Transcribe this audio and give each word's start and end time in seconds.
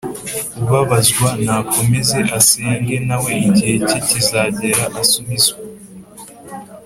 ubabazwa 0.63 1.27
nakomeze 1.45 2.19
asenge 2.39 2.95
nawe 3.07 3.31
igihe 3.47 3.75
cye 3.87 3.99
kizagera 4.09 4.85
asubizwe 5.01 5.57